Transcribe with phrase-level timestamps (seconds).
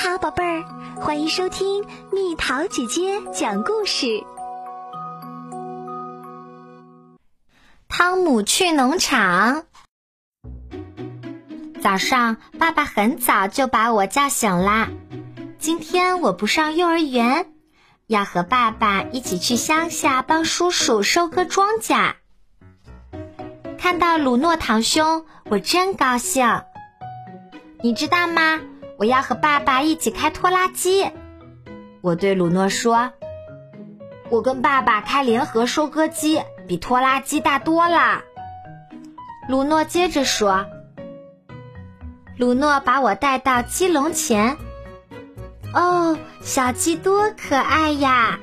[0.00, 0.64] 好，宝贝儿，
[1.00, 4.22] 欢迎收听蜜桃姐姐讲故事。
[7.88, 9.64] 汤姆去农场。
[11.82, 14.88] 早上，爸爸很早就把我叫醒啦。
[15.58, 17.52] 今天我不上幼儿园，
[18.06, 22.12] 要和爸爸一起去乡下帮叔叔收割庄稼。
[23.76, 26.62] 看到鲁诺堂兄，我真高兴。
[27.82, 28.60] 你知道吗？
[28.98, 31.08] 我要和爸爸一起开拖拉机。
[32.00, 33.12] 我对鲁诺说
[34.28, 38.24] ：“我跟爸爸开联合收割机，比拖拉机大多了。”
[39.48, 40.66] 鲁诺接着说
[42.36, 44.56] ：“鲁诺把我带到鸡笼前。
[45.72, 48.40] 哦，小鸡多可爱呀！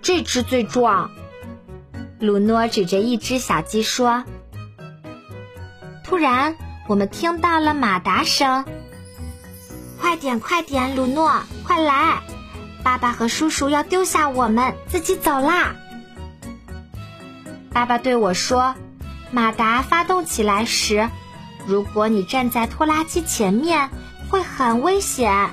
[0.00, 1.10] 这只最壮。”
[2.18, 4.24] 鲁诺指着一只小鸡说
[6.02, 6.56] ：“突然，
[6.88, 8.64] 我们听到了马达声。”
[10.20, 11.32] 点，快点，鲁诺，
[11.64, 12.20] 快来！
[12.84, 15.74] 爸爸和叔叔要丢下我们，自己走啦。
[17.72, 18.74] 爸爸对我说
[19.32, 21.08] ：“马达发动起来时，
[21.66, 23.88] 如果你站在拖拉机前面，
[24.28, 25.50] 会很危险。”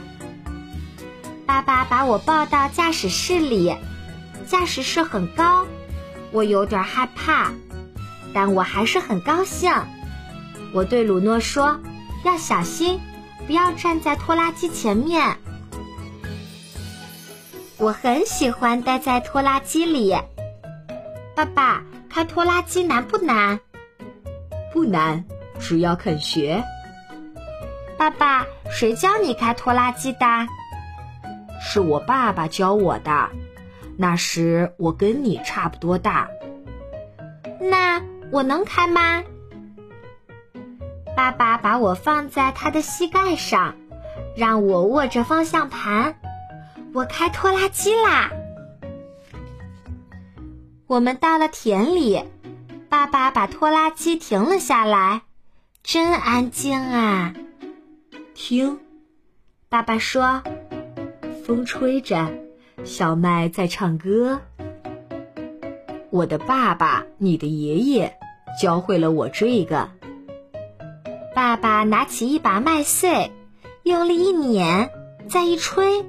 [1.48, 3.74] 爸爸把我抱到驾驶室里，
[4.46, 5.66] 驾驶室很高，
[6.32, 7.52] 我有点害怕，
[8.34, 9.72] 但我还是很高兴。
[10.74, 11.80] 我对鲁诺说
[12.26, 13.00] ：“要小心。”
[13.48, 15.38] 不要站在拖拉机前面。
[17.78, 20.16] 我很喜欢待在拖拉机里。
[21.34, 23.60] 爸爸，开拖拉机难不难？
[24.74, 25.24] 不难，
[25.60, 26.62] 只要肯学。
[27.98, 30.20] 爸爸，谁教你开拖拉机的？
[31.62, 33.30] 是我爸爸教我的。
[33.98, 36.30] 那时我跟你差不多大。
[37.60, 39.24] 那我能开吗？
[41.18, 43.74] 爸爸把我放在他的膝盖上，
[44.36, 46.16] 让我握着方向盘。
[46.94, 48.30] 我开拖拉机啦！
[50.86, 52.24] 我们到了田里，
[52.88, 55.24] 爸爸把拖拉机停了下来，
[55.82, 57.34] 真安静啊！
[58.36, 58.78] 听，
[59.70, 60.44] 爸爸说
[61.44, 62.32] ：“风吹着，
[62.84, 64.40] 小麦在唱歌。”
[66.12, 68.14] 我的爸爸，你的爷爷，
[68.62, 69.97] 教会了我这个。
[71.38, 73.32] 爸爸拿起一把麦穗，
[73.84, 74.90] 用力一碾，
[75.30, 76.04] 再一吹，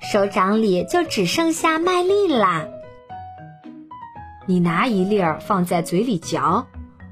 [0.00, 2.64] 手掌里就只剩下麦粒啦。
[4.46, 6.66] 你拿一粒儿放在嘴里嚼，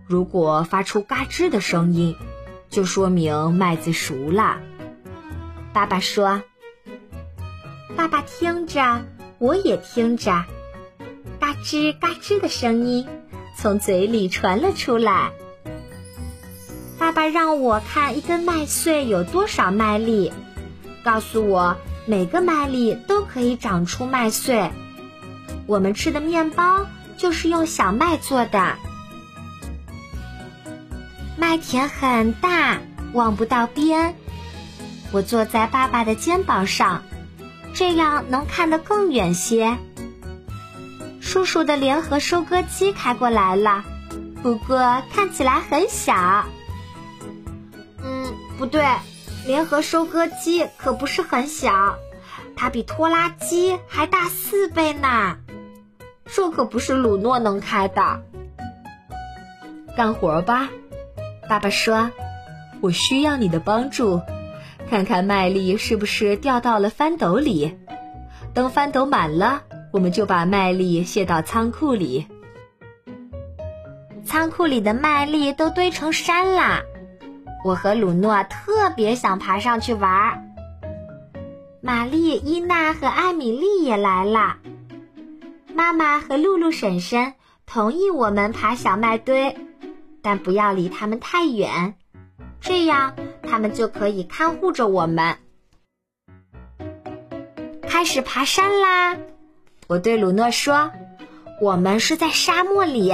[0.07, 2.17] 如果发出嘎吱的声音，
[2.71, 4.57] 就说明麦子熟了。
[5.75, 6.43] 爸爸说
[7.95, 9.03] ：“爸爸听着，
[9.37, 10.47] 我也听着，
[11.39, 13.07] 嘎吱嘎吱的声音
[13.59, 15.33] 从嘴里传了出来。”
[17.03, 20.33] 爸爸让我看一根麦穗有多少麦粒，
[21.03, 21.77] 告诉我
[22.07, 24.71] 每个麦粒都可以长出麦穗。
[25.67, 26.87] 我们吃的面包
[27.17, 28.77] 就是用小麦做的。
[31.37, 32.79] 麦田很大，
[33.13, 34.15] 望不到边。
[35.11, 37.03] 我坐在爸爸的肩膀上，
[37.75, 39.77] 这样能看得更远些。
[41.21, 43.83] 叔叔的联合收割机开过来了，
[44.41, 46.45] 不过看起来很小。
[48.63, 48.85] 不对，
[49.45, 51.99] 联合收割机可不是很小，
[52.55, 55.37] 它比拖拉机还大四倍呢。
[56.27, 58.23] 这可不是鲁诺能开的。
[59.97, 60.69] 干活吧，
[61.49, 62.13] 爸爸说。
[62.81, 64.21] 我需要你的帮助，
[64.89, 67.77] 看看麦粒是不是掉到了翻斗里。
[68.55, 69.63] 等翻斗满了，
[69.93, 72.29] 我们就把麦粒卸到仓库里。
[74.25, 76.83] 仓库里的麦粒都堆成山啦。
[77.65, 80.43] 我和鲁诺特别想爬上去玩儿。
[81.81, 84.57] 玛丽、伊娜和艾米丽也来了。
[85.75, 87.35] 妈妈和露露婶婶
[87.65, 89.57] 同意我们爬小麦堆，
[90.23, 91.95] 但不要离他们太远，
[92.61, 95.37] 这样他们就可以看护着我们。
[97.83, 99.17] 开始爬山啦！
[99.87, 100.91] 我对鲁诺说
[101.63, 103.13] ：“我们是在沙漠里，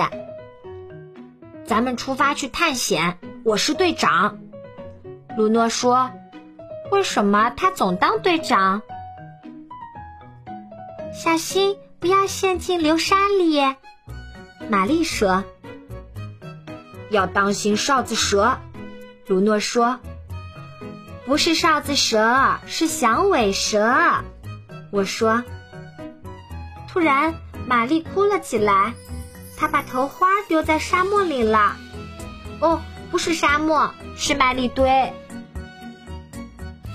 [1.64, 4.40] 咱们出发去探险。”我是队长，
[5.38, 6.11] 鲁诺说
[6.90, 8.82] ：“为什么他总当队长？”
[11.14, 13.61] 小心不要陷进流沙里，
[14.69, 15.44] 玛丽说
[17.12, 18.58] ：“要当心哨子蛇。”
[19.29, 20.00] 鲁诺说
[21.25, 23.94] ：“不是哨子蛇，是响尾蛇。”
[24.91, 25.44] 我说。
[26.88, 27.32] 突然，
[27.64, 28.93] 玛丽哭了起来，
[29.56, 31.76] 她把头花丢在沙漠里了。
[32.58, 32.81] 哦。
[33.11, 35.14] 不是沙漠，是麦粒堆。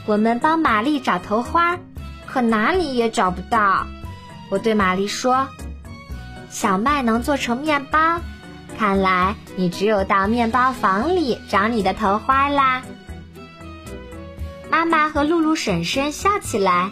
[0.06, 1.78] 我们帮玛丽找头花，
[2.28, 3.88] 可哪里也找不到。
[4.50, 5.48] 我对玛丽说
[6.52, 8.20] ：“小麦能做成面包，
[8.78, 12.82] 看来你只有到面包房里找你的头花啦。”
[14.70, 16.92] 妈妈和露露婶婶笑起来，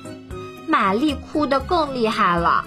[0.67, 2.65] 玛丽哭得更厉害了。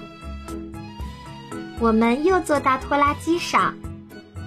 [1.80, 3.74] 我们又坐到拖拉机上，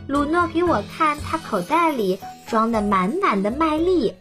[0.08, 4.14] 鲁诺给我看他口袋里装的满满的麦粒。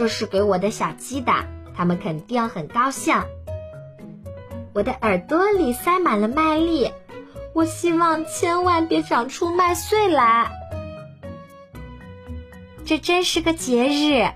[0.00, 1.30] 这是给我的小鸡的，
[1.76, 3.22] 它们肯定很高兴。
[4.72, 6.90] 我的耳朵里塞满了麦粒，
[7.52, 10.50] 我希望千万别长出麦穗来。
[12.86, 14.26] 这真是个节日。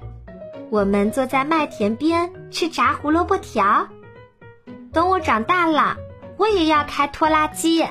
[0.68, 3.88] 我们坐在麦田边吃炸胡萝卜条。
[4.92, 5.96] 等我长大了，
[6.36, 7.86] 我也要开拖拉机。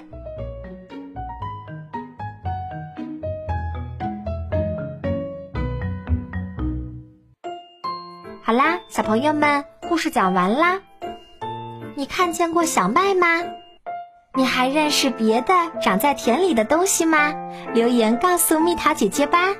[8.45, 10.81] 好啦，小朋友们，故事讲完啦。
[11.95, 13.41] 你看见过小麦吗？
[14.35, 17.33] 你还认识别的长在田里的东西吗？
[17.73, 19.55] 留言告诉蜜桃姐姐吧。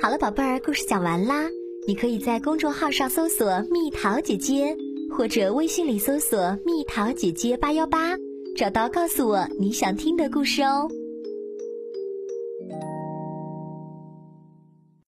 [0.00, 1.44] 好了，宝贝儿，故事讲完啦。
[1.86, 4.74] 你可以在公众号上搜索“蜜桃姐姐”，
[5.14, 8.16] 或者微信里搜索“蜜桃姐姐八幺八”，
[8.56, 10.88] 找到告诉我你想听的故事哦。